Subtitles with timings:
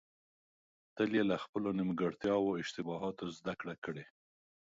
[0.95, 3.53] تل يې له خپلو نيمګړتياوو او اشتباهاتو زده
[3.85, 4.05] کړئ.